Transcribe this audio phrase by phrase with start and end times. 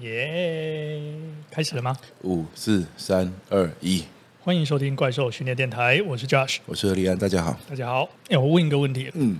[0.00, 1.96] 耶，yeah, 开始了吗？
[2.22, 4.04] 五四三二一，
[4.42, 8.08] 欢迎收听怪兽训练电台，我是 Josh，我是何立安，大家好，大家好。
[8.28, 9.38] 哎，我问一个问题，嗯。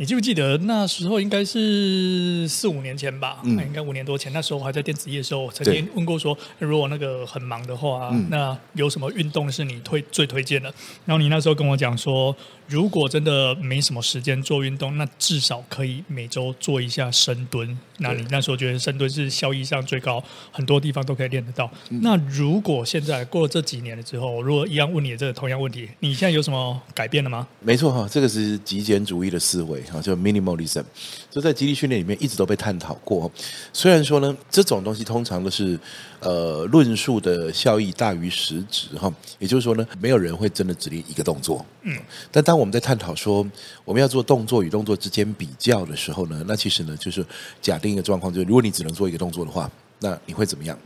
[0.00, 3.38] 你记不记得那时候应该是四五年前吧？
[3.44, 4.32] 嗯，应该五年多前。
[4.32, 10.72] 那时候我还在电子业的时候，我曾经问过说，如果那个很忙的话，嗯、那有什么运动是你推最推荐的？
[11.04, 12.34] 然后你那时候跟我讲说，
[12.66, 17.78] 如果真的没什么时间做运动，那至少可以每周做一下深蹲。
[17.98, 21.70] 那你那时候觉得深蹲是效益上最高，很多地方都可以练得到。
[21.90, 27.46] 嗯、那如果现在过了这几年了之后，如果一样问你这个同样问题，你现在有什么改变了吗？
[27.60, 29.82] 没错哈，这个是极简主义的思维。
[29.92, 30.84] 啊，就 minimalism，
[31.30, 33.30] 就在肌力训练里面一直都被探讨过。
[33.72, 35.78] 虽然说呢，这种东西通常都是
[36.20, 41.64] 呃论述的效益大于实质哈，也就是说呢，没有人会真的只练一个动作。
[41.82, 41.96] 嗯，
[42.30, 43.46] 但当我们在探讨说
[43.84, 47.24] 我们要做动作与动作之间比较的时候呢，那其实呢就是
[47.60, 50.78] 假定一个状况，就是如果你只能做一个动作的话，那你会怎么样？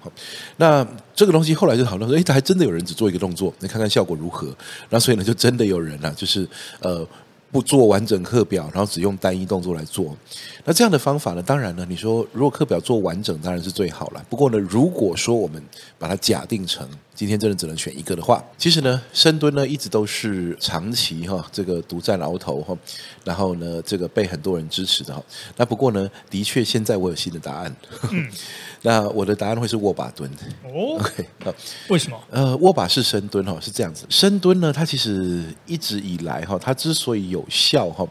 [0.57, 4.55] 那这个东西后来就讨论说，诶，还真的有人只做一个动作，你看看效果如何？
[4.91, 6.49] 那所以呢，就真的有人呢、啊，就是
[6.81, 7.07] 呃。
[7.55, 10.17] 不做完整课表，然后只用单一动作来做，
[10.65, 11.41] 那这样的方法呢？
[11.41, 14.21] 当然呢，你说如果课表做完整，当然是最好了。
[14.29, 15.63] 不过呢，如果说我们
[15.97, 16.85] 把它假定成
[17.15, 22.77] 今天真的只能选一个的话，其实呢，深蹲呢一直都是长期哈这个独占鳌头哈，
[23.25, 25.23] 然后呢这个被很多人支持的哈。
[25.57, 27.77] 那不过呢，的确现在我有新的答案。
[28.11, 28.29] 嗯
[28.87, 30.31] 那我的答案会是握把蹲
[30.65, 31.55] 哦， OK 好，
[31.89, 32.21] 为什么？
[32.31, 38.07] 呃，握把式深蹲哈是这样子，深蹲呢，它其实一直以来哈，它之所以有效哈，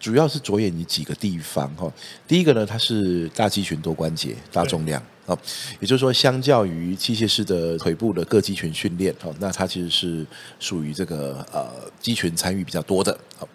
[0.00, 1.92] 主要是着眼于几个地方哈。
[2.26, 5.36] 第一个呢，它是大肌群多关节大重量啊，
[5.80, 10.24] 也就是说，相较于器械式的腿部的各肌群训练哈，那它其实是
[10.60, 11.68] 属于这个呃
[12.00, 13.16] 肌群参与比较多的。
[13.36, 13.46] 好，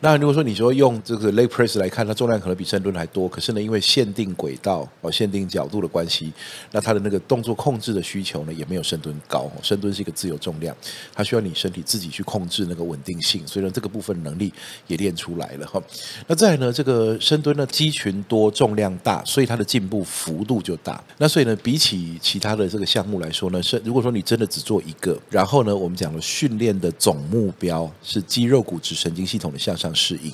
[0.00, 6.32] 那如果说你说用这个 leg press 来看，它重量可能比深蹲还多，可是呢，因为限定轨道哦、限定角度的关系，
[6.70, 9.50] 那它的那个动作控制的需求呢，也没有深蹲高。
[9.62, 10.74] 深蹲是一个自由重量，
[11.12, 14.52] 它需要你身体自己去控制那个稳定性，所以呢，这个部分能力
[14.86, 15.82] 也练出来了哈。
[16.28, 21.02] 那再呢，这个深蹲呢，肌群多、重量大，所以它的进步幅度就大。
[21.18, 29.26] 那所以呢，比起其他的这个项目来说呢，是如果说你真的只做一个，然后呢，我们讲了训练的总目标是肌肉、骨质、神经。
[29.26, 30.32] 系统的向上适应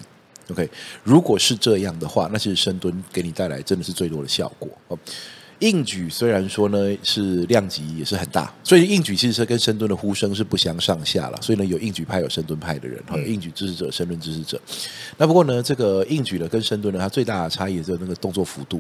[0.51, 0.69] ，OK，
[1.03, 4.69] 如果是这样的话，那其实深蹲给你带来真的是最多的效果。
[5.61, 11.39] 硬举虽然说呢是量级也是很大，所以硬举其实是跟深蹲的呼声是不相上下了。
[11.41, 14.61] 所以呢，有硬举派有深蹲派的人，有硬举支持者、深蹲支持者。
[15.17, 18.79] 那不过呢，这个硬举呢跟深蹲呢，它最大的差异就是那个动作幅度。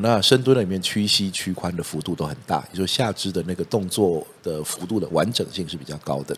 [0.00, 6.36] 那深蹲里面屈膝屈髋的幅度都很大，也就是下肢的那个动作的幅度的完整性是比较高的。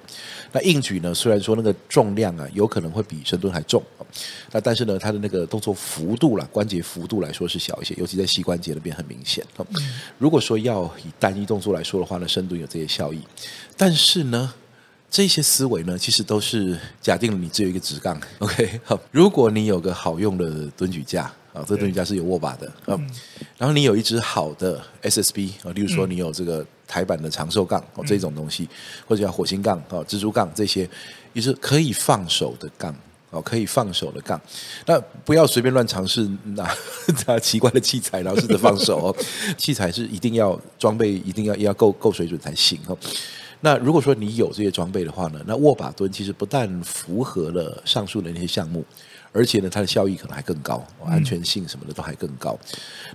[0.53, 3.83] 那硬举呢，虽然说那个重量啊有可能会比深蹲还重，
[4.53, 9.43] 那但是呢，它的那个动作幅度啦，关节幅度来说是小一些，尤其在膝关节那边很明显。
[10.19, 13.21] 如果说要以单一动作来说的话呢，深蹲有这些效益，
[13.75, 14.53] 但是呢，
[15.11, 18.21] 这些思维呢，其实都是假定了你只有一个直杠。
[18.41, 21.33] OK，好，如果你有个好用的蹲举架。
[21.57, 23.11] 啊，这个蹲举架是有握把的，嗯，
[23.57, 28.69] 然后你有一支好的 SSB 啊，例如说你有这个台版的长寿杠哦，这种东西，
[29.07, 30.89] 或者叫火星杠啊、蜘蛛杠这些，
[31.33, 32.95] 也是可以放手的杠
[33.31, 34.39] 哦，可以放手的杠。
[34.85, 36.71] 那不要随便乱尝试拿
[37.27, 39.17] 拿奇怪的器材，然后试着放手哦。
[39.57, 42.97] 器材是一定要装备，一定要要够够水准才行哦。
[43.61, 48.85] 那如果说你有这些装备的话呢，那握把蹲其实不但符合了上述的那些项目。
[49.37, 52.59] 而且呢，它的效益可能还更高，安全性什么的都还更高。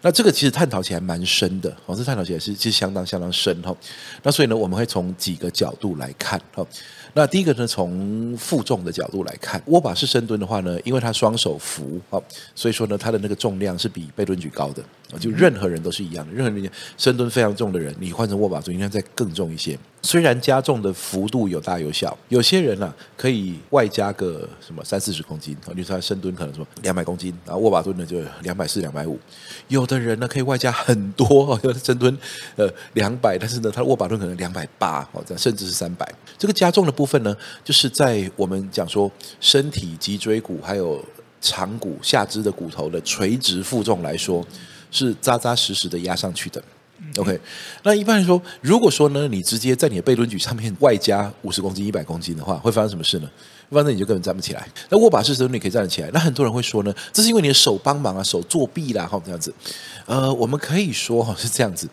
[0.01, 3.75] 那这个其实探讨起来蛮深的，哦，这探讨起来是其实相当相当深哈。
[4.21, 6.65] 那所以呢，我们会从几个角度来看哈。
[7.13, 11.99] 那第一个呢，从负重的角度来看，握把式深蹲的话呢，因为它双手扶，
[12.55, 14.83] 所以说呢，它的那个重量是比背蹲举高的。
[15.19, 19.77] 就任何人都是一样的，任何人深蹲非常重的人，你换成握把蹲应该再更重一些。
[20.01, 29.17] 虽然加重的幅度有大有小，有些人呢、啊、可以外加个什么三四十公斤，你说他深蹲可能说两百公斤，然后握把蹲呢就两百四、两百五。
[29.69, 32.17] 有的人呢可以外加很多， 深蹲
[32.57, 36.05] 呃两百，但是呢他握把蹲可能两百八，哦这甚至是三百。
[36.37, 37.33] 这个加重的部分呢，
[37.63, 39.09] 就是在我们讲说
[39.39, 41.01] 身体脊椎骨还有
[41.39, 44.45] 长骨下肢的骨头的垂直负重来说。
[44.93, 46.61] 是扎扎实实的压上去的
[47.17, 47.39] ，OK。
[47.83, 53.29] 那一般来说，如果说呢，你直接在你的背蹲举上面外加五十公斤、一百公斤的话，会发生什么事呢？
[53.69, 54.67] 反正你就根本站不起来。
[54.89, 56.09] 那握把式深蹲你可以站得起来。
[56.11, 59.53] 那很多人会说呢，这是因为你的手帮忙啊，手作弊啦，哈，这样子。
[60.05, 61.87] 呃，我们可以说哈是这样子。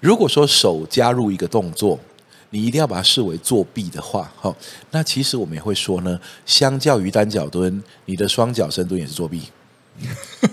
[0.00, 2.00] 如果说手加入一个动作，
[2.48, 4.56] 你一定要把它视为作弊的话，哈，
[4.90, 9.42] 那其实我们也会说呢，相较于单脚蹲，你的双脚深蹲也是作弊。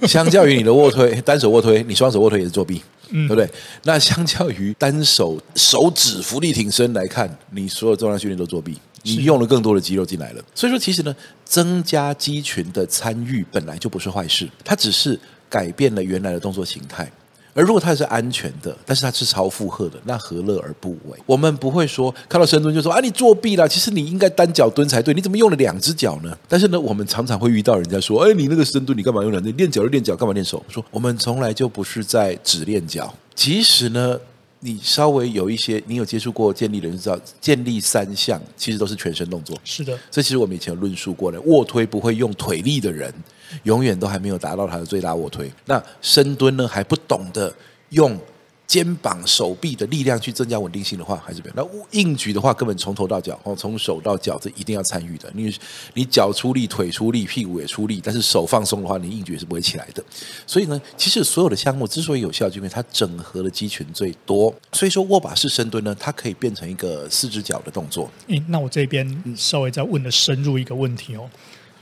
[0.07, 2.81] 相较于你的卧推，单手卧推，你双手卧推也是作弊。
[3.09, 3.49] 嗯、对不对？
[3.83, 10.43] 那相较于单手手指浮力挺身来看，你所有重量训练都作弊，你用了更多的肌肉进来了。
[10.53, 15.19] 所以说，其实呢，增加肌群的参与本来就不是坏事，它只是
[15.49, 17.11] 改变了原来的动作形态。
[17.55, 21.17] 而如果它是安全的，但是它是超负荷的，那何乐而不为？
[21.25, 23.65] 我们不会说看到深蹲就说啊，你作弊了。
[23.65, 26.37] 其实你应该单脚蹲才对，你怎么用了两只脚呢？
[26.49, 29.49] 但是呢，我们常常会遇到人家说，哎，你那个深蹲你干嘛用两只？
[29.53, 30.61] 练脚就练脚，干嘛练手？
[30.67, 34.19] 说我们从来就不是在只练脚，其实呢。
[34.65, 39.55] 你稍微有一些，你有接触过健力的人知道，建立三项其实都是全身动作。
[39.63, 43.13] 是的，这其实我们以前有论述过的，卧推不会用腿力的人，
[43.61, 45.51] 永远都还没有达到他的最大卧推。
[45.65, 47.53] 那深蹲呢，还不懂得
[47.89, 48.19] 用。
[48.67, 51.53] 肩膀、手臂的力量去增加稳定性的话，还是不要。
[51.55, 55.31] 那硬举的话，根本从头到脚哦，从手到脚，这一定要参与的。
[55.33, 55.53] 你
[55.93, 60.03] 你脚出力，腿出力，屁股也出力，但是手放松的话，你硬举也是不会起来的。
[60.47, 64.53] 所以呢，其实所有的项目之所以有效，就因为它整合的肌群最多。
[64.71, 68.09] 所以说，握把式深蹲呢，它可以变成一个四只脚的动作。
[68.27, 71.29] 诶，那我这边稍微再问的深入一个问题哦。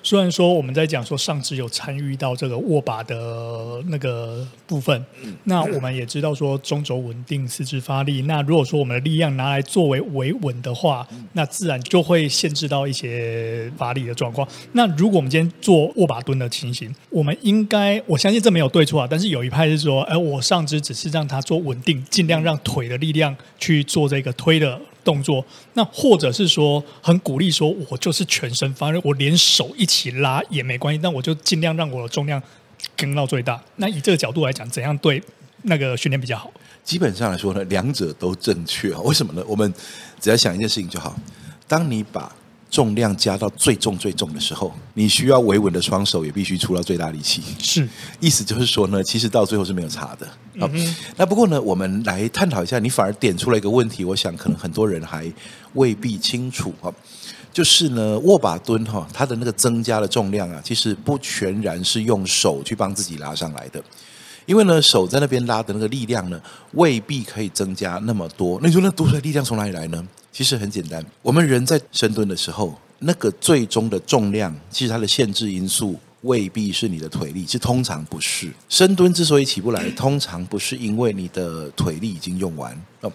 [0.06, 5.06] 虽然说我们在讲说上肢有参与到这个握把的那个部分，
[5.46, 8.24] 那我们也知道说中轴稳定，四肢发力。
[8.24, 14.46] 那如果说我们的力量拿来作为维稳的话，那自然就会限制到一些发力的状况。
[14.74, 24.78] 那如果我们今天做握把蹲的情形，我们应该我相信这没有对错啊，但是有一派是说，哎，我上肢只是让它做稳定，尽量让腿的力量去做这个推的。
[25.04, 32.42] 动作，那或者是说很鼓励说，我就是全身发热，我连手一起拉也没关系，但我就尽量让我的重量
[32.96, 33.62] 跟到最大。
[33.76, 35.22] 那以这个角度来讲，怎样对
[35.64, 36.52] 那个训练比较好？
[36.84, 38.90] 基本上来说呢，两者都正确。
[38.96, 39.44] 为什么呢？
[39.48, 39.74] 我们
[40.20, 41.16] 只要想一件事情就好，
[41.68, 42.34] 当你把
[42.74, 47.44] 重量加到最重最重的时候，你需要维稳的双手也必须出到最大力气。
[47.60, 47.88] 是，
[48.20, 50.28] 意思就是说呢，其实到最后是没有差的。
[50.60, 50.68] 好，
[51.16, 55.32] 那不过呢，我们来探讨一下，你反而点出了一个问题，我想可能很多人还
[55.74, 56.92] 未必清楚哈，
[57.54, 63.80] 就是呢，握把蹲哈，它的那个增加的重量啊，其实不全然是用手去帮自己拉上来的，
[64.48, 66.42] 因为呢，手在那边拉的那个力量呢，
[66.72, 68.60] 未必可以增加那么多。
[68.64, 70.04] 那你说那多出来力量从哪里来呢？
[70.34, 78.52] 其实很简单，我们人在深蹲的时候，那个最终的重量，其实它的限制因素未必是你的腿力，其实通常不是。
[78.68, 83.14] 深蹲之所以起不来，通常不是因为你的腿力已经用完哦。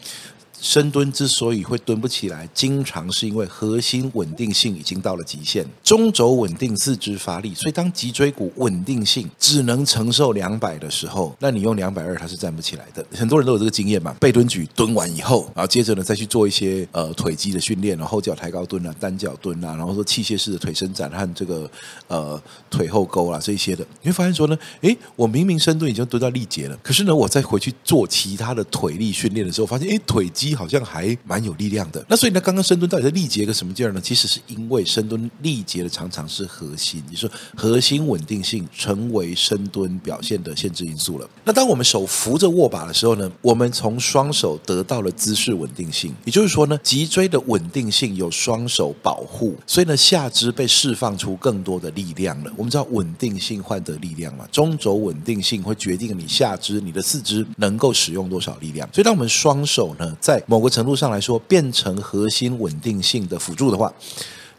[0.60, 7.54] 深蹲之所以会蹲不起来，经常是因为核心稳定性已经到了极限，中轴稳定，四肢发力。
[7.54, 13.06] 所以当脊椎骨稳定性只能承受两百的时候，那你用两百二它是站不起来的。
[13.14, 21.70] 很多人都有这个经验嘛，背蹲举蹲完以后，然后接着呢再去做一些呃腿肌的训练，然后后脚抬高蹲啊、单脚蹲啊，然后说器械式的腿伸展和这个
[22.08, 30.47] 呃腿后勾啊这些的，你会发现说呢，诶，我明明深蹲已经蹲到力竭了，可是呢我再回去做其他的腿力训练的时候，发现诶腿肌。
[30.54, 34.00] 好像还蛮有力量的，那所以呢，刚刚深蹲到底在力竭个什么劲儿呢？
[34.00, 41.28] 其实是因为深蹲力竭的常常是核心，你说核心稳定性成为深蹲表现的限制因素了。
[41.44, 52.52] 那当我们手扶着握把的时候呢，我们从双手得到了姿势稳定性，也就是说呢，脊椎的稳定性有双手保护，所以呢，下肢被释放出更多的力量了。
[52.56, 58.88] 我们知道稳定性换得力量嘛，中轴稳定性会决定你下肢、你的四肢能够使用多少力量。
[58.92, 63.92] 所以当我们双手呢，在某个程度上来说，变成核心稳定性的辅助的话，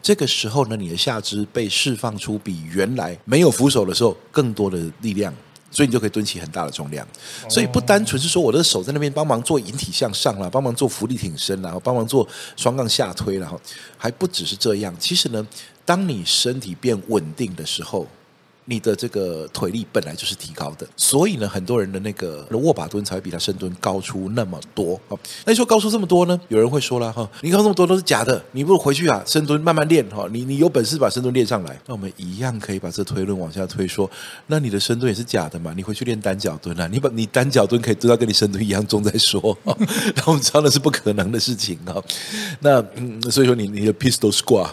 [0.02, 5.34] 这个时候呢，你的下肢被释放出比原来没有扶手的时候更多的力量，
[5.70, 7.06] 所以你就可以蹲起很大的重量。
[7.48, 13.52] 所以不单纯是说我的手在那边帮忙做引体向上啦，帮忙做浮力挺身，然后帮忙做双杠下推啦，
[13.96, 14.94] 还不只是这样。
[14.98, 15.46] 其实呢，
[15.84, 18.06] 当你身体变稳定的时候。
[18.70, 25.18] 你的这个腿力本来就是提高的，所以呢，很多人的那个握把蹲才会比他深蹲高出那么多啊。
[25.44, 26.40] 那你说高出这么多呢？
[26.46, 30.28] 有人会说了哈，你高这么多都是假的，你不如回去啊，深蹲慢慢练哈。
[30.30, 34.08] 你你有本事把深蹲练上来，那我们一样可以把这推论往下推说，
[34.46, 35.74] 那你的深蹲也是假的嘛？
[35.76, 39.58] 你回去练单脚蹲啊，你把你单脚蹲可以蹲到跟你深蹲一样重再说。
[39.66, 41.96] 那我们知道那是不可能的事情啊。
[42.60, 44.70] 那嗯，所以说你你的 pistol squat。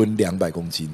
[0.00, 0.88] 蹲两百公斤，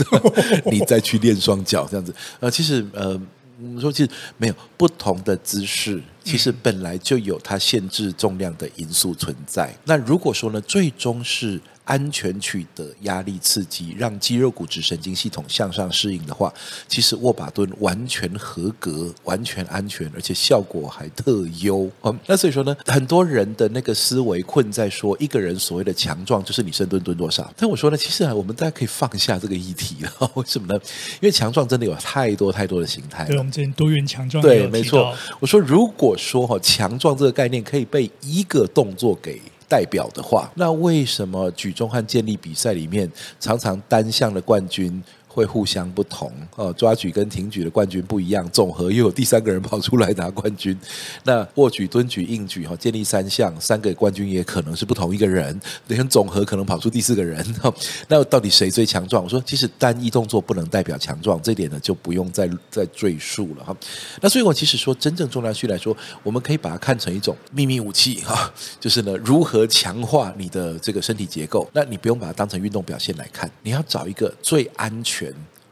[0.70, 2.14] 你再去练双脚这样子。
[2.38, 3.18] 呃，其实呃，
[3.58, 9.74] 我们说其实没有不同的姿势，其实本来就有它限制重量的因素存在。
[9.84, 16.52] 那如果说呢，最终是安全区的压力刺激，让肌肉骨质神经系统向上适应的话，
[16.86, 21.88] 其实握把蹲完全合格，完全安全，而且效果还特优。
[22.02, 27.50] 嗯，那所以说呢，很多人的那个思维困在说，一个人所谓的强壮就是你深蹲蹲多少。
[27.56, 30.30] 但我说呢，其实啊，我们大家可以放下这个议题了。
[30.34, 30.78] 为什么呢？
[31.14, 33.24] 因为强壮真的有太多太多的形态。
[33.26, 34.42] 对，我们之前多元强壮。
[34.42, 35.16] 对，没错。
[35.38, 45.02] 我说，如果说哈强壮这个概念可以被一个动作给代表的话，那为什么举重和健力比赛里面常常单项的冠军
[45.36, 50.74] 会互相不同哦，抓举跟挺举的冠军不一样，总和又有第三个人跑出来拿冠军。
[51.24, 57.44] 那握举、蹲举、硬举哈，建立三项三个冠军也可能是不同一个人，连总和可能跑出第四个人。
[58.08, 59.22] 那到底谁最强壮？
[59.22, 63.76] 我说，其实单一动作不能代表强壮，这点呢就不用再再赘述了哈。
[64.22, 68.50] 那所以我其实说，真正重量训来说，我们可以把它看成一种秘密武器哈，
[68.80, 71.68] 就是呢如何强化你的这个身体结构。
[71.74, 75.25] 那你不用把它当成运动表现来看，你要找一个最安全。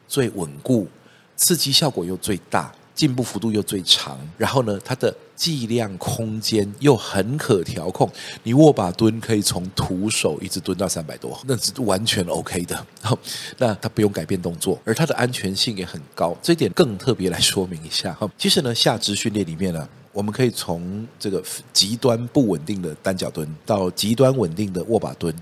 [0.06, 0.86] 最稳固，
[1.36, 8.08] 刺激效果又最大，进步幅度又最长，然后呢，它的剂量空间又很可调控。
[8.44, 12.86] 你握把蹲可以从徒手一直蹲到三百多，那是完全 OK 的。
[13.58, 16.36] 那它不用改变动作，而它的安全性也很高。
[16.40, 18.30] 这一点更特别来说明一下哈。
[18.38, 21.42] 其实呢，下肢训练里面呢，我们可以从这个
[21.72, 25.34] 极端不稳定的单脚蹲到极端稳定的握把蹲。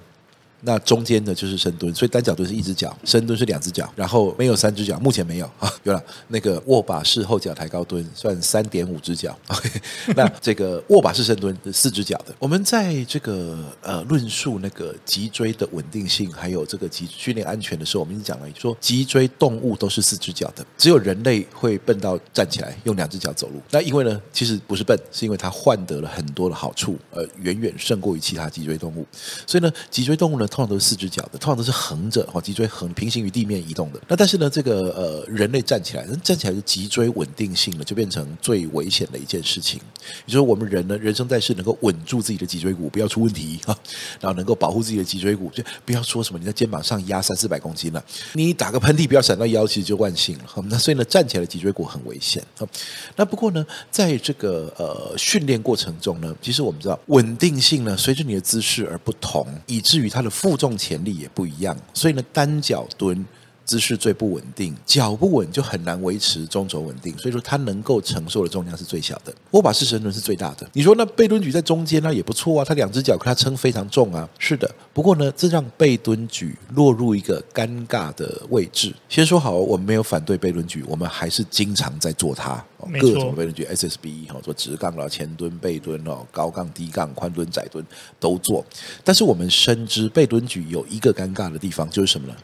[0.64, 5.68] 那中间的，就是深蹲，所以单脚蹲是一只脚，深蹲是两只脚，然后没有三只脚，目前没有啊。
[5.82, 9.36] 有了那个握把式后脚抬高蹲，算三点五只脚。
[9.48, 9.68] OK，
[10.14, 12.32] 那这个握把式深蹲是四只脚的。
[12.38, 23.60] 我们在这个呃论述那个脊椎的稳定性，还有这个脊训练安全的时候，我们已经讲了，说脊椎动物都是四只脚的，只有人类会笨到站起来用两只脚走路。
[23.72, 29.04] 那因为呢，其实不是笨，是因为它换得了很多的好处，呃，远远胜过于其他脊椎动物。
[29.44, 30.46] 所以呢，脊椎动物呢。
[30.52, 33.98] 通常都是四只脚的，通常都是横着，哈，脊椎横平行于地面移动的。
[34.06, 39.80] 那但是呢，这个呃，人类站起来，站起来的脊椎稳定性呢，就变成最危险的一件事情。
[40.26, 43.74] 也就是说，我们人呢，人生在世能够稳住自己的脊椎骨，不要出问题哈，
[44.20, 48.04] 然后能够保护自己的脊椎骨，就不要说什么你在肩膀上压三四百公斤了，
[48.34, 50.44] 你打个喷嚏不要闪到腰，其实就万幸了。
[50.68, 52.68] 那所以呢，站起来脊椎骨很危险啊。
[53.16, 63.24] 那不过呢，在这个呃训练过程中呢，其实我们知道稳定性呢，随着你的姿势而不同，以至于它的负重潜力也不一样，所以呢，单脚蹲
[63.72, 69.34] 姿势最不稳定，脚不稳就很难维持中轴稳定，所以说它能够承受的重量是最小的。
[69.52, 70.68] 握把式深蹲是最大的。
[70.74, 74.28] 你说那背蹲举在中间那也不错啊，它两只脚可它撑非常重啊。
[74.38, 78.94] 是的，不过呢，这让背蹲举落入一个尴尬的位置。
[79.08, 82.62] 先说好，我们没有反对背蹲举，我们还是经常在做它。
[83.00, 87.82] 各种背蹲举，SSB 哈，做直杠了、前蹲、背蹲哦，高杠、低杠、宽蹲、窄蹲
[88.20, 88.62] 都做。
[89.02, 92.34] 但是我们深知背蹲举有一个尴尬的地方，就是什么呢？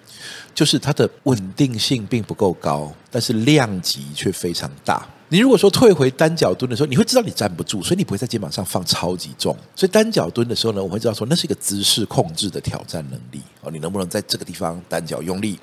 [0.58, 5.06] 就是它的稳定性并不够高，但是量级却非常大。
[5.28, 9.56] 你如果说退回单脚蹲的时候，你会知道你站不住，所以你不会在肩膀上放超级重。
[9.76, 15.60] 所以单脚蹲的时候呢，我会知道说那是一个姿势控制的挑战能力哦，你能不能在这个地方单脚用力？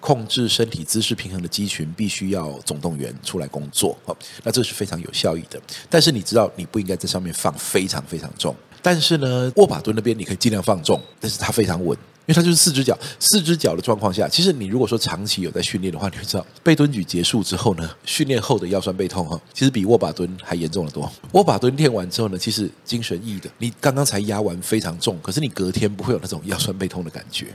[0.00, 5.62] 控制身体姿势平衡的肌群必须要总动员出来工作，哦，那这是非常有效益的。
[5.88, 8.52] 但是你知道，你不应该在上面放非常非常重。
[8.82, 11.96] 但是呢，握把蹲那边你可以尽量放重，但是它非常稳，
[12.26, 12.98] 因为它就是四只脚。
[13.18, 21.10] 四只脚的状况下，其实你如果说长期有在训练的话，你会知道，背蹲举结束之后呢，训练后的腰酸背痛哈，其实比握把蹲还严重的多。
[21.32, 27.48] 握把蹲练完之后呢，其实精神奕奕的，你刚刚才压完非常重，可是你隔天不会有那种腰酸背痛的感觉，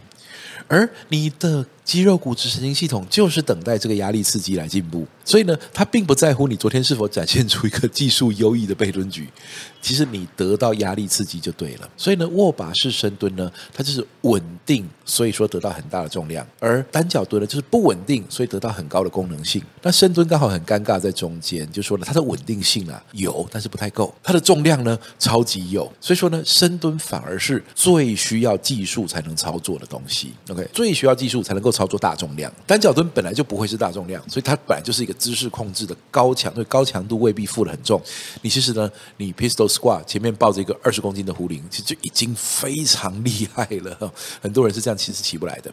[0.67, 1.65] 而你的。
[1.87, 9.29] 肌肉骨质神经系统就是等待这个压力刺激来进步，所以呢，它并不在乎你昨天是否展现出一个技术优异的背蹲举，
[9.81, 11.89] 其实你得到压力刺激就对了。
[11.95, 19.63] 所以呢，握把式深蹲呢，它就是稳定，所以说得到很大的重量；而单脚蹲呢，就是不稳定，所以得到很高的功能性。
[19.81, 30.33] 那深蹲刚好很尴尬在中间，就说呢，它的稳定性啊有，但是不太够；它的重量呢超级有，所以说呢，深蹲反而是最需要技术才能操作的东西。
[30.49, 31.71] OK，最需要技术才能够。
[31.77, 38.01] 操作大重量，单脚蹲本来就不会是大重量，所以它本来就是一个姿势控制的高强，对高强度未必负得很重。
[38.41, 44.11] 你其实呢，你 pistol squat 前面抱着一个二十公斤的壶铃，其实就已经非常厉害了。
[44.41, 45.71] 很多人是这样其实起不来的。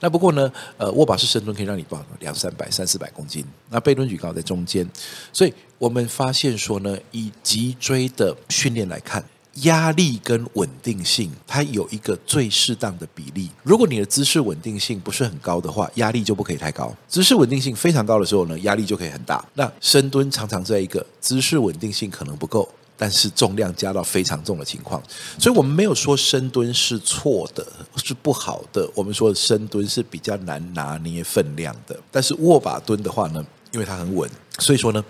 [0.00, 3.42] 那不过呢，呃，握把式深蹲可以让你抱两三百、三四百公斤。
[3.70, 4.86] 那背蹲举高在中间，
[5.32, 9.24] 所以我们发现说呢，以脊椎的训练来看。
[9.54, 13.50] 压力跟稳定性，它有一个最适当的比例。
[13.62, 19.44] 如果你的姿势稳定性不是很高的话，压力就不可以太高；姿势稳定性非常高的时候呢，压力就可以很大。
[19.54, 22.68] 那深蹲常常在一个姿势稳定性可能不够。
[22.94, 25.02] 但是重量加到非常重的情况。
[25.36, 27.66] 所以我们没有说深蹲是错的，
[27.96, 28.88] 是不好的。
[28.94, 31.98] 我们说深蹲是比较难拿捏分量的。
[32.12, 35.04] 但是握把蹲的话呢，因为它很稳，所以说呢，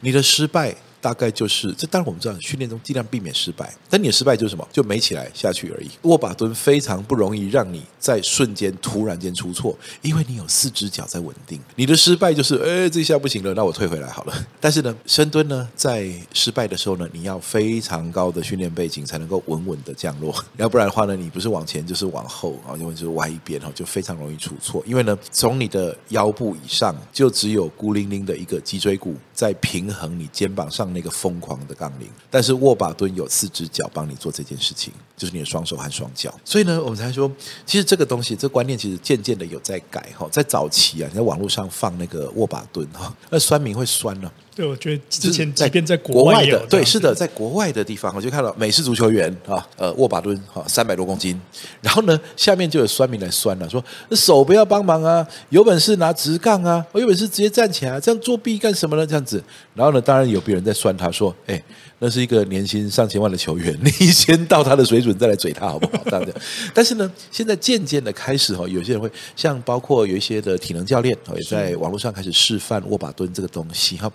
[0.00, 0.74] 你的失败。
[1.00, 3.72] 大概就是，这当然我们知道，训练中尽量避免失败。
[3.88, 4.66] 但你的失败就是什么？
[4.72, 5.90] 就没起来下去而已。
[6.02, 11.60] 握把蹲非常不容易让你在瞬间突然间出错，因为你有四只脚在稳定。
[11.76, 14.46] 你的失败就是，哎，这下不行了，那我退回来好了。
[14.60, 24.82] 但是呢，深蹲呢，在失败的时候呢，你要非常高的训练背景才能够稳稳的降落，要不然的话呢，你不是往前就是往后啊，因为就是歪一边哈，就非常容易出错。
[24.86, 30.85] 因为呢，从你的腰部以上就只有孤零零的一个脊椎骨在平衡你肩膀上。
[30.92, 36.32] 那个疯狂的杠铃，但是握把蹲有四只脚帮你做这件事情，就是你的双手和双脚。
[36.44, 37.30] 所以呢，我们才说，
[37.64, 40.28] 其实这个东西，这观念其实渐渐的有在改哈。
[40.30, 44.32] 在早期啊，你在网络上放那个握把蹲哈，那酸民会酸了。
[44.56, 51.38] 对，我觉得之前即便在国外的，对，是的，在国外的地方，我就看到美式足球员啊，呃，握把蹲哈，三百多公斤，
[51.82, 59.06] 然后呢，下面就有酸民来酸了，说手不要帮忙啊，有本事拿直杠啊，我有本事直接站起来，这样作弊干什么呢？
[59.06, 59.44] 这样子，
[59.74, 61.62] 然后呢，当然有别人在酸他说，哎。
[61.98, 66.02] 那是一个年薪上千万的球员， 你先到他的水准再来嘴他好不好？
[66.04, 66.34] 这样子。
[66.74, 74.12] 但是呢，现在渐渐的开始哈，有些人会像包括有一些的体能教练也在网络上开始示范握把蹲这个东西哈。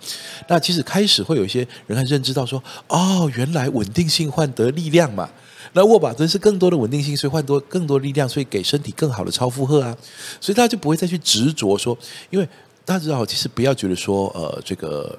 [0.48, 5.28] 那其实开始会有一些人还认知到说，哦，原来稳定性换得力量嘛。
[5.74, 9.98] 那握把蹲是更多的稳定性，所以换多更多力量，所以给身体更好的超负荷啊。
[10.40, 11.98] 所以大家就不会再去执着说，
[12.30, 12.48] 因为
[12.86, 15.18] 大家知道，其实不要觉得说，呃，这个。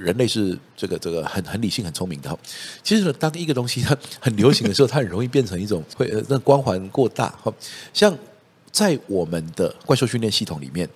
[0.00, 2.38] 人类是这个这个很很理性很聪明的，
[2.82, 7.52] 其实呢，当一个东西它很流行的时候，它很容易变成一种会呃那光环过大哈。
[7.92, 8.16] 像
[8.72, 10.88] 在我们的怪兽训练系统里面，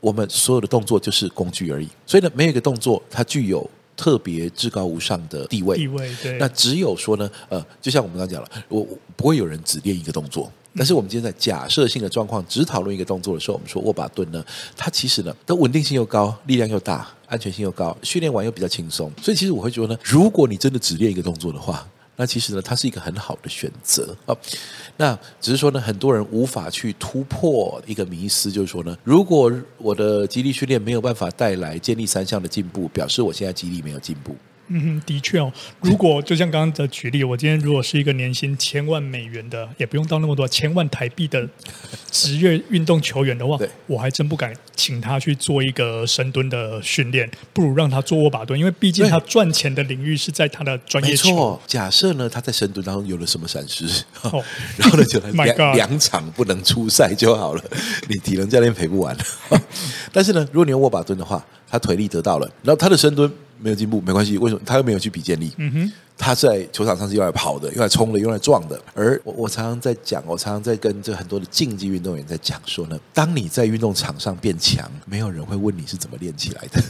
[0.00, 5.76] 我们所有的动作就是工具而已，所以呢，没有一个动作它具有特别至高无上的地位。
[5.76, 6.38] 地位对。
[6.38, 10.50] 那只有说呢，呃，就像我们刚刚讲了，我不会有人只练一个动作。
[10.76, 14.44] 但是我们今天在假设性的状况只讨论一个动作的时候，我们说握把蹲呢，
[14.76, 19.10] 它其实呢，都稳定性又高，力量又大，安全性又高，训练完又比较轻松。
[19.20, 21.86] 所以其实我会觉得呢，如果你真的只练一个动作的话，
[22.16, 24.36] 那其实呢，它是一个很好的选择啊。
[24.96, 34.36] 那只是说呢，很多人无法去突破一个迷思，就是说呢，如果我的肌力训练没有办法带来建立三项的进步，表示我现在肌力没有进步。
[34.72, 35.52] 嗯，的确哦。
[35.80, 41.48] 如果就像刚刚的举例，我今天如果是一个年薪千万美元的，也不用到那么多千万台币的
[42.10, 51.30] 职业运动球员的话，我还真不敢请他去做一个深蹲的训练，不如让他做握把蹲，因为毕竟他赚钱的领域是在他的专业球。
[51.30, 54.40] 没错，假设呢，他在深蹲当中有了什么闪失，哦、
[54.78, 57.64] 然后呢就 两两场不能出赛就好了，
[58.08, 59.16] 你体能教练赔不完。
[60.12, 63.28] 但是呢，如果你用握把蹲的话，他腿力得到了，然后他的深蹲。
[63.62, 65.52] 没有进步没关系，为什么他又没有去比健力？
[65.58, 68.80] 嗯哼，他在球场上是用来跑的，用来冲的，用来撞的。
[68.94, 76.82] 而我我常常在讲，我常常在跟这很多的竞技运动员在讲说呢，当你在运动场上变强，没有人会问你是怎么练起来的。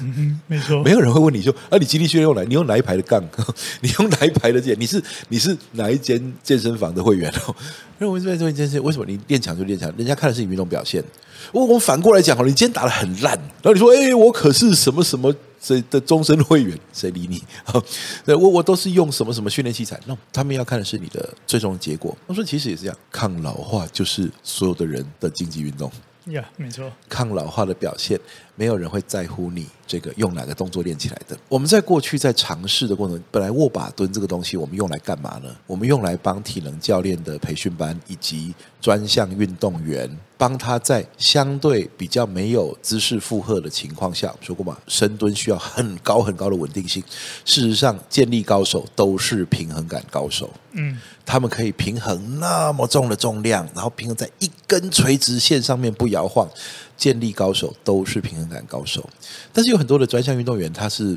[0.46, 3.22] 没错， 没有人会问你说啊，你肌力训练用来，你用哪一排的杠？
[3.82, 4.74] 你用哪一排的健？
[4.78, 7.54] 你是你是哪一间健身房的会员哦？
[8.00, 9.92] 因为我这边这件事，为什么你练强就练强？
[9.96, 11.02] 人家看的是你运动表现。
[11.52, 17.42] 我我反过来讲，你今天打的很烂，然后你说，哎，我可是什么什么谁的终身会员，谁理你？
[18.24, 22.16] 对，我我都是用什么什么训练器材，那他们要看的是你的最终的结果。
[22.26, 25.90] 我说，其实也是这样，抗老化就是所有的人的竞技运动。
[26.26, 26.90] 呀，yeah, 没错。
[27.08, 28.18] 抗老化的表现，
[28.60, 31.34] 没有人会在乎你这个用哪个动作练起来的。
[31.48, 35.48] 我们在过去在尝试的过程，本来握把蹲这个东西，我们用来干嘛呢？
[35.66, 47.02] 我们用来帮体能教练的培训班以及专项运动员，帮他在相对比较没有姿势负荷的情况下，说过嘛，深蹲需要很高很高的稳定性。
[47.46, 50.50] 事实上，健力高手都是平衡感高手。
[50.72, 50.98] 嗯。
[51.24, 56.48] 他们可以平衡那么重的重量，然后平衡在一根垂直线上面不摇晃。
[57.00, 59.08] 建立高手都是平衡感高手，
[59.54, 61.16] 但是有很多的专项运动员他是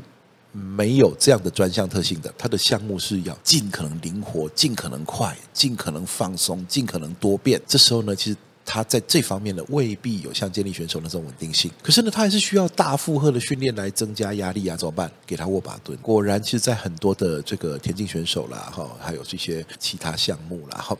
[0.50, 2.32] 没有这样的专项特性的。
[2.38, 7.60] 他的项目是要尽可能灵活、尽可能快、尽可能放松、尽可能多变。
[7.66, 8.36] 这时候呢，其实。
[8.64, 11.70] 他在这方面呢，未必有像健力选手那种稳定性。
[11.82, 15.10] 可是呢，他还是需要大负荷的训练来增加压力啊，怎么办？
[15.26, 15.96] 给他握把蹲。
[15.98, 20.96] 果然，其实，在很多的这个田径选手啦，哈，还有这些其他项目啦，哈，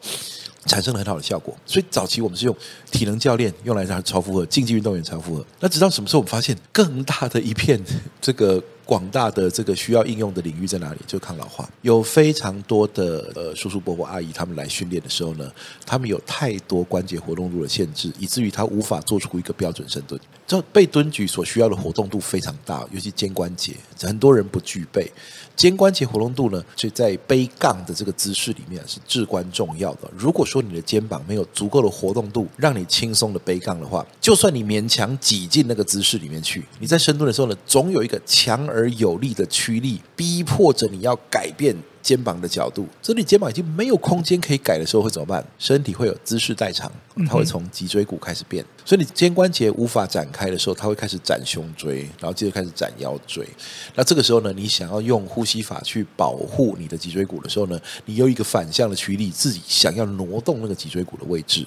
[0.67, 1.57] 产生了很好的效果。
[1.65, 2.57] 所以早期我们是用
[2.91, 5.47] 体能教练用来让他超负荷，竞技运动员超负荷。
[5.61, 7.83] 那直到什么时候我们发现更大的一片
[8.21, 11.01] 这个广大的这个需要应用的领域在哪里？
[11.07, 15.51] 就抗老化，有非常多的呃叔叔伯伯阿姨他们来训练的时候呢，
[15.87, 20.21] 他们有太多关节活动度的限制，以至于他无法做出一个标准深蹲。
[20.47, 25.11] 这背蹲举所需要的活动度非常大，尤其肩关节，很多人不具备。
[25.57, 30.11] 肩关节活动度呢，所以在背杠的这个姿势里面是至关重要的。
[30.17, 41.77] 如果说你的肩膀没有足够的活动度，让你轻松的背杠的话，就算你勉强挤进那个姿势里面去，你在深蹲的时候呢，总有一个强而有力的驱力，逼迫着你要改变。
[42.05, 45.43] 肩膀的角度，这里肩膀已经没有空间可以改的时候会怎么办？
[45.59, 46.93] 身体会有姿势代偿，
[47.27, 53.49] 它会从脊椎骨开始变，所以你肩关节无法展开的时候，它会开始展胸椎，然后接着开始展腰椎。
[53.95, 61.65] 那这个时候呢，你想要用呼吸法去保护你的脊椎骨的时候呢，你有一个反向的驱力，自己想要挪动那个脊椎骨的位置。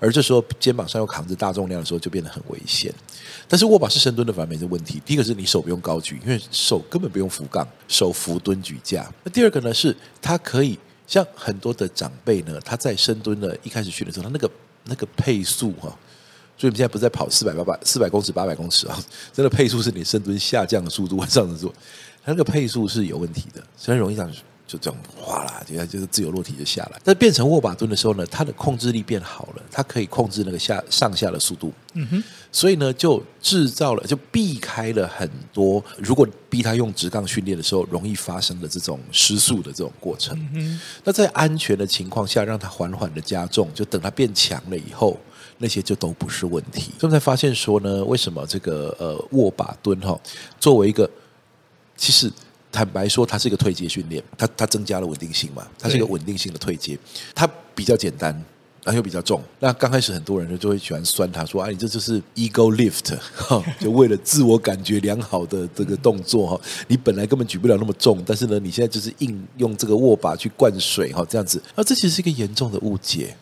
[0.00, 2.92] 而这时候肩膀上又扛着大重量的时候，就变得很危险。
[3.48, 9.10] 但是握把式深蹲的反面的问题，第一个是你手不用高举，因为手根本不用扶杠，手扶蹲举架。
[9.22, 14.50] 那第二个呢，是它可以像很多的长辈呢，他在深蹲的一开始训练的时候，他那个
[14.84, 15.88] 那个配速哈，
[16.56, 18.98] 所以我们现在不是在跑四百八百四百公尺八百公尺啊，
[19.32, 21.72] 真的配速是你深蹲下降的速度往 上的做，
[22.24, 24.30] 它那个配速是有问题的，所以容易让。
[24.66, 26.98] 就这样哗啦，接下来就是自由落体就下来。
[27.04, 31.70] 但变成握把蹲的时候呢，它的控制力变好了，它可以控制那个下上下的速度。
[31.92, 40.34] 嗯哼，所以呢，就制造了，就避开了很多如果逼他用直杠训练的时候容易发生的这种失速的这种过程。
[40.38, 45.18] 嗯哼，那在安全的情况下，让它缓缓的加重，就等它变强了以后，
[45.58, 46.80] 那些就都不是问题。
[46.98, 50.18] 所以我们才发现说呢，为什么这个呃握把蹲哈，
[50.58, 51.08] 作为一个
[51.98, 52.32] 其实。
[52.74, 56.98] 坦白说，它是一个退阶训练，它它增加了稳定性嘛，它是一个稳定性的退阶，
[57.34, 58.34] 它比较简单，
[58.82, 59.40] 然后又比较重。
[59.60, 63.16] 那刚开始很多人就就会喜欢酸它，说啊，你这就是 ego lift，
[63.78, 73.36] 就为了自我感觉良好的这个动作哈，你本来根本举不了那么重，但是呢，你现在就是硬用这个握把去灌水哈，这样子，啊，这其实是一个严重的误解。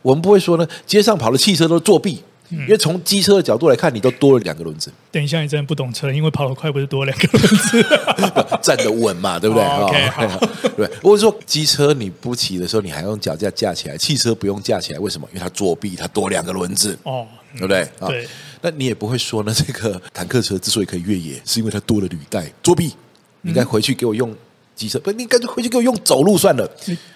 [0.00, 2.22] 我们不会说呢，街上跑的汽车都作弊。
[2.50, 4.90] 因为从机车的角度来看，你都多了两个轮子。
[5.12, 7.84] 等一下，你真的不懂车，因为跑得快不是多两个轮子，
[8.62, 9.64] 站得稳嘛，对不对？
[9.64, 10.40] 哦、OK，好，
[10.76, 10.86] 对。
[11.02, 15.28] 或者说机车你不骑的时候，你还用脚架架起来，汽车不用架起来，为什么？
[15.32, 16.98] 因为它作弊，它多两个轮子。
[17.02, 17.88] 哦，对不对？
[18.06, 18.26] 对。
[18.60, 22.94] 那你也不会说呢， 这个坦克车之所以可以越野，是因为它多了履带，作弊。
[23.42, 24.34] 你应该回去给我用。
[24.78, 26.70] 机车不，你干脆回去给我用走路算了。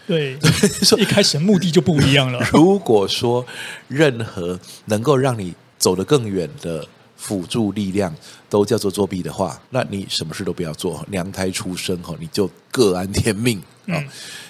[0.06, 0.36] 对，
[0.82, 2.40] 说一开始目的就不一样了。
[2.52, 3.46] 如果说
[3.86, 6.84] 任何能够让你走得更远的
[7.22, 8.12] 辅助力量
[8.50, 13.62] 都叫做作弊的话，那你什么事都不要做，娘胎出生哈，你就各安天命。
[13.86, 14.04] 啊、哦，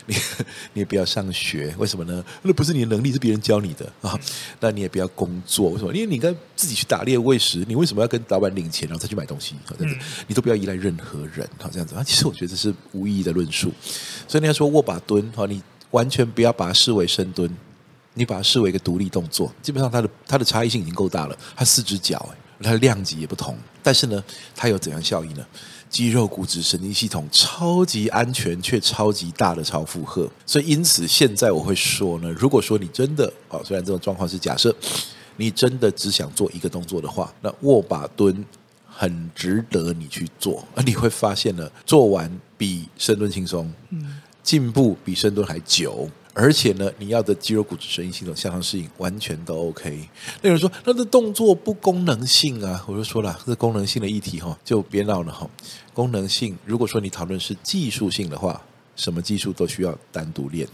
[0.07, 0.15] 你
[0.73, 2.25] 你也不要上学，为什么呢？
[2.43, 4.21] 那不是你的能力，是别人教你的啊、哦。
[4.61, 5.93] 那你也不要工作，为什么？
[5.95, 9.55] 因为你应该自己去打猎喂食，你为什么要跟老板领钱，然后再去买东西？
[9.67, 11.47] 这样子，你都不要依赖任何人。
[11.59, 12.03] 好，这样子啊。
[12.03, 13.71] 其实我觉得这是无意义的论述。
[14.27, 17.51] 所以你要说握把蹲，好，你完全不要把它视为深蹲，
[18.15, 19.51] 你把它视为一个独立动作。
[19.63, 21.39] 基本上它的它的差异性已经够大了。
[21.57, 22.29] 它四只脚，
[22.63, 24.23] 它的量级也不同，但是呢，
[24.55, 25.45] 它有怎样效益呢？
[25.91, 34.75] 肌肉、骨质、神经系统超级安全却超级大的超负荷，所以因此现在我会说呢，如果说你真的啊，虽然这种状况是假设，
[35.37, 38.43] 你真的只想做一个动作的话，那握把蹲
[38.87, 43.71] 很值得你去做，而你会发现呢，做完比深蹲轻松，
[44.43, 46.09] 进步比深蹲还久。
[46.35, 50.09] 而且呢，你要的肌肉、骨质、神经系统向上适应，完全都 OK。
[50.41, 52.83] 那有人说，那这动作不功能性啊？
[52.89, 55.49] 我就说了，这功能性的议题哈，就别闹了哈。
[55.93, 58.61] 功能性，如果说你讨论是技术性的话，
[58.97, 60.67] 什么技术都需要单独练。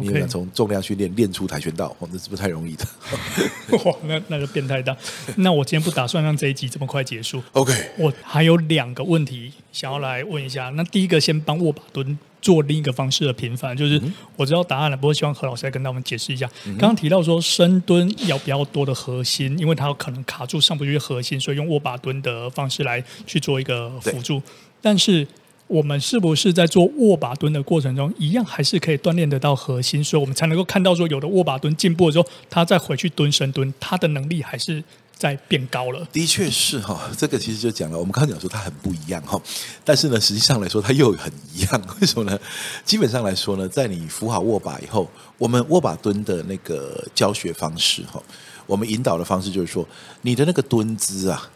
[0.00, 2.86] 你要从重量训练练出跆拳道，哦，那是不太容易的。
[3.84, 4.96] 哇，那那个变态大。
[5.36, 7.42] 那我今天不打算让这一集这么快结束。
[7.54, 10.68] OK，我还有两个问题想要来问一下。
[10.76, 12.16] 那第一个，先帮握把蹲。
[12.40, 14.00] 做另一个方式的平反，就是
[14.36, 16.48] 我知道答案了，不过希望何老师来跟他们解释一下。
[16.64, 24.42] 刚刚提到说深蹲要比较多的核心，因为它有可能卡住上不去核心，所以用握把蹲的方式来去做一个辅助。
[24.80, 25.26] 但是
[25.66, 34.82] 我们是不是在做握把蹲的过程中，一样还是可以锻炼得到核心，所以我们才能够看到说有的握把蹲进步的时候，他再回去蹲深蹲，他的能力还是。
[35.20, 39.38] 在变高了，的确是哈，这个其实就讲了，我们刚刚讲说它很不一样哈，
[39.84, 42.40] 但是呢，实际上来说它又很一样， 为什么呢？
[42.86, 45.06] 基本上来说呢，在你扶好握把以后，
[45.36, 48.22] 我们握把蹲的那个教学方式哈，
[48.64, 49.86] 我们引导的方式就是说，
[50.22, 51.50] 你的那个蹲姿啊。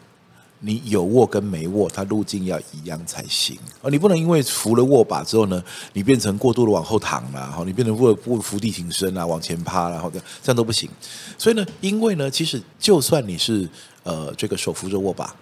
[0.59, 3.57] 你有握跟没握，它路径要一样才行。
[3.81, 5.63] 而你不能因为扶了握把之后呢，
[5.93, 10.89] 你变成过度的往后躺了，哈，你变成不不伏地挺身啊，往前趴，然后这样这样都不行。
[11.37, 13.69] 所以呢，因为呢，其实就算你是
[14.03, 15.35] 呃这个手扶着握把。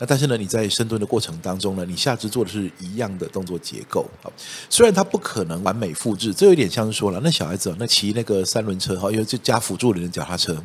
[0.00, 4.30] 那但是呢，你在深蹲的过程当中呢，你下肢做的是一样的动作结构啊。
[4.70, 10.56] 虽然它不可能完美复制，这有点像是说了，那小孩子那骑那个三轮车哈，因为就加辅助轮的脚踏车，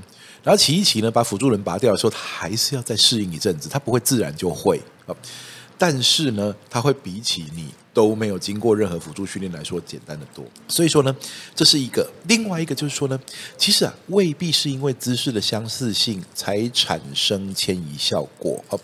[0.44, 5.16] 然后骑一骑呢，把辅助轮拔掉的时候，他还是要再适应一阵子，他不会自然就会啊。
[5.76, 10.46] 但是呢，它会比起你都没有经过任何辅助训练来说简单的多。
[10.68, 11.14] 所以说呢，
[11.56, 12.10] 这是一个。
[12.28, 13.20] 另外一个就是说呢，
[13.58, 18.80] 其实啊，未必是因为姿势的相似性才产生迁移效果哦。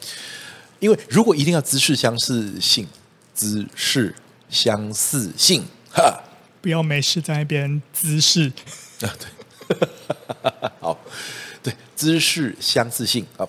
[0.79, 2.85] 因为如果一定要姿势相似性，
[3.33, 4.13] 姿势
[4.49, 6.21] 相似性，哈，
[6.59, 8.51] 不要没事在那边姿势
[9.01, 9.15] 啊，
[9.67, 9.77] 对，
[11.99, 13.45] 姿势相似性啊。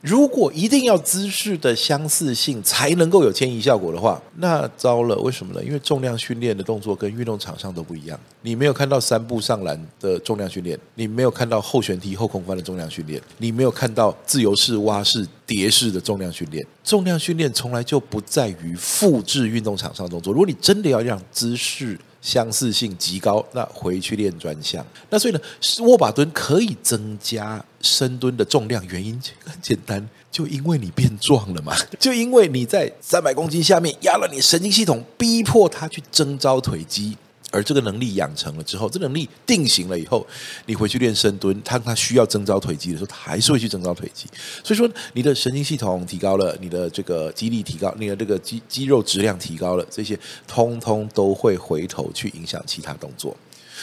[0.00, 5.16] 如果一定要姿势的相似性才能够有迁移效果的话，那糟了。
[5.16, 5.62] 为什么呢？
[5.62, 8.18] 因为重量训练的动作跟运动场上都不一样。
[8.42, 16.64] 你没有看到三步上篮的重量训练，你没有看到后旋踢、后空翻的重量训练，你没有看到自由式、蛙式、蝶式的重量训练。
[16.84, 20.32] 重量训练从来就不在于复制运动场上动作。
[20.32, 24.84] 如果你真的要让姿势，相似性极高，那回去练专项。
[25.08, 25.40] 那所以呢，
[25.80, 37.16] 握把蹲可以增加深蹲的重量，原因很简单，就因为你变壮了嘛， 就因为你在三百公斤下面压了你神经系统，逼迫它去征招腿肌。
[37.50, 40.26] 而这个能力养成了之后，这能力定型了以后，
[40.66, 44.26] 你回去练深蹲，他他需要增招腿肌的时候，他还是会去增招腿肌。
[44.62, 53.36] 所以说，你的神经系统提高了，你的这个肌力提高，你的这个肌肌肉质量提高了，这些通通都会回头去影响其他动作。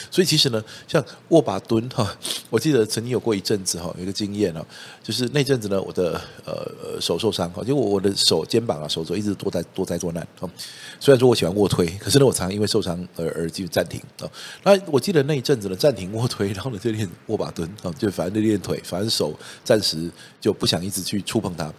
[0.09, 2.15] 所以其实呢，像握把蹲哈，
[2.49, 4.65] 我记得曾经有过一阵子哈，有一个经验哦，
[5.03, 10.49] 就是那阵子呢，我的呃手受伤哈，就我我的手肩膀啊手肘一直多灾多灾多难啊。
[10.99, 14.29] 虽然说我喜欢卧推，可是呢，我常因为受伤而而继续暂停啊。
[14.63, 20.09] 那我记得那一阵子呢，暂停卧推，然后呢就练握把蹲啊，就反正就练腿，反正手暂时
[20.41, 21.71] 就不想一直去触碰它。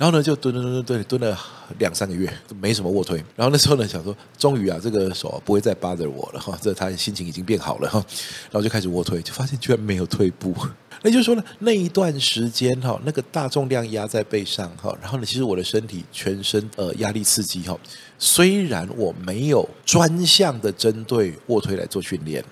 [0.00, 1.38] 然后呢，就蹲蹲蹲蹲蹲了
[1.78, 3.22] 两三个月，都没什么卧推。
[3.36, 8.02] 然后那时候呢，想说，终于啊，这个手不会再 bother 我了哈，这他心情已经变好了哈。
[8.44, 10.56] 然后就开始卧推，就发现居然没有退步。
[11.02, 17.78] 那就是说呢，那一段时间哈，那个大重量压在背上哈，然后呢，其实我的身体全身呃压力刺激哈，
[18.18, 22.42] 虽然我没有专项的针对卧推来做训练。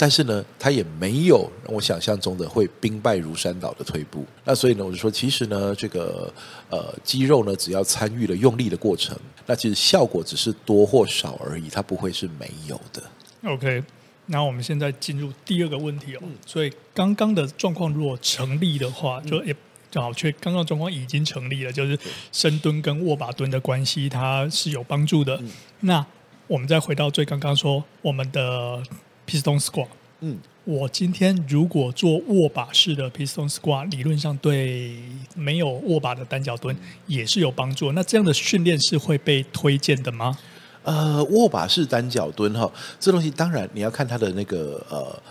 [0.00, 4.24] 但是呢，他也没有让我想象中的会兵败如山倒的退步。
[4.44, 6.32] 那所以呢，我就说，其实呢，这个
[6.70, 13.02] 呃肌肉呢，只要参与了用力的过程，那其实效果只是多或少而已，它不会是没有的。
[13.42, 13.82] OK，
[14.26, 16.20] 那我们现在进入第二个问题哦。
[16.22, 19.52] 嗯、所以刚刚的状况如果成立的话，就也
[19.90, 21.98] 正好，却刚刚状况已经成立了，就是
[22.30, 25.36] 深蹲跟握把蹲的关系，它是有帮助的。
[25.38, 26.06] 嗯、那
[26.46, 28.80] 我们再回到最刚刚说我们的。
[29.28, 29.88] Piston squat，
[30.20, 34.96] 嗯，我今天如果做握把式的 Piston squat，理论上对
[35.34, 36.74] 没有握把的单脚蹲
[37.06, 37.92] 也是有帮助。
[37.92, 40.38] 那这样的训练是会被推荐的吗？
[40.82, 45.22] 呃，握把式单脚蹲哈，这东西当然你要看它的那个呃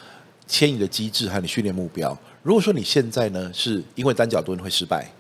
[0.46, 2.16] 牵引的机制还有你训练目标。
[2.44, 5.12] 如果说你现在呢是因为单脚蹲会失败。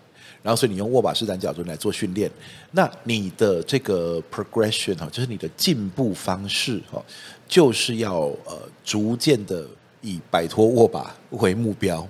[0.47, 2.31] 然后，所以你用握把式单脚蹲来做训练，
[2.71, 7.03] 那你的这个 progression 哈，就是你的进步方式哈，
[7.49, 9.67] 就是要呃逐渐的
[9.99, 12.07] 以摆脱握把为目标。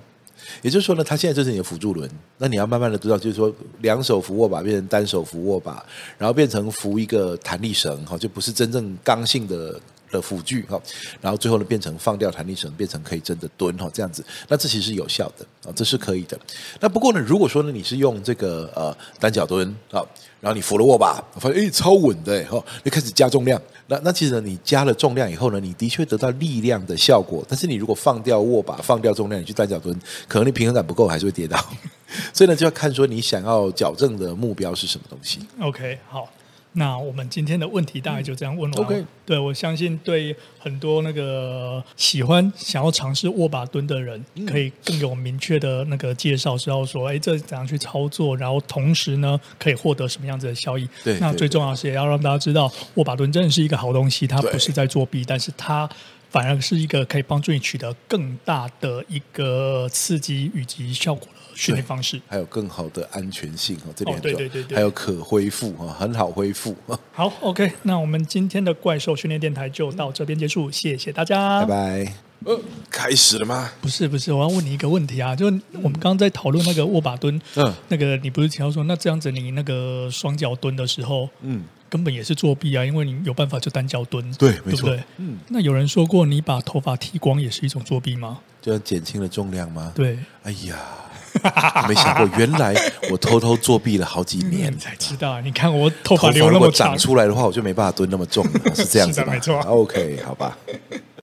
[0.61, 5.83] 也就是说呢，它现在就是你的辅助轮，那你要慢慢的知道，就是说两手扶握把变成单手扶握把，
[6.15, 9.81] 然后变成扶一个弹力绳哈，就不是真正刚性的。
[10.11, 10.81] 的辅具哈，
[11.21, 16.39] 然后最后呢变成放掉弹力绳，变成可以真的蹲哈，这样子，那这其实是有效的啊，这是可以的。
[16.79, 20.01] 那不过呢，如果说呢你是用这个呃单脚蹲啊，
[20.39, 23.61] 然后你扶了握把，发现诶超稳的哈，你开始加重量。
[23.89, 31.57] 那那其实呢你加了重量以后呢，你的确得到力量的效果，但是你如果放掉握把，放掉重量，你去单脚蹲，可能你平衡感不够，还是会跌倒。
[32.33, 35.39] 所以呢就要看说你想要矫正的目标是什么东西。
[35.61, 36.29] OK，好。
[36.73, 38.87] 那我们今天的问题大概就这样问完了。
[38.87, 50.87] OK，对，我相信对很多那个喜欢想要尝试握把蹲的人，可以更有明确的那个介绍，知道说，哎，这怎样去操作，然后同时呢，可以获得什么样子的效益？
[51.03, 55.89] 对，那最重要的是也要让大家知道，握把蹲真的是一个好东西，它不是在作弊，但是它
[56.29, 61.27] 反而是一个可以帮助你取得更大的一个刺激以及效果。
[61.57, 66.75] 训练方式还有更好的安全性哦，这边对对对对，还有可恢复哈，很好恢复。
[67.11, 72.13] 好，OK，那我们今天的怪兽训练电台就到这边结束，谢谢大家，拜拜。
[72.45, 72.57] 呃，
[72.91, 73.71] 开始了吗？
[73.81, 85.03] 不是不是，我要问你一个问题啊，就我们刚刚在讨论那个握把蹲，嗯，那个你不是提到说，那这样子你那个双脚蹲的时候，嗯，根本也是作弊啊，因为你有办法就单脚蹲，对，对不对？
[85.17, 88.39] 嗯，那有人说过，你把头发剃光也是一种作弊吗？
[88.61, 89.91] 就减轻了重量吗？
[89.95, 90.77] 对，哎呀。
[91.87, 92.75] 没想过，原来
[93.11, 95.39] 我偷偷作弊了好几年，才知道。
[95.41, 99.31] 你看我头发留那么长，长出来的话，我就没办法蹲那么重了，是这样子吧？
[99.33, 99.59] 没错。
[99.61, 100.57] OK，好吧。